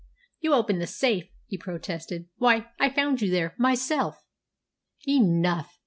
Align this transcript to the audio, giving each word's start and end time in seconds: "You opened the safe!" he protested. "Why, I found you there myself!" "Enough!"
"You 0.39 0.55
opened 0.55 0.81
the 0.81 0.87
safe!" 0.87 1.25
he 1.45 1.59
protested. 1.59 2.27
"Why, 2.37 2.71
I 2.79 2.89
found 2.89 3.21
you 3.21 3.29
there 3.29 3.53
myself!" 3.59 4.25
"Enough!" 5.07 5.77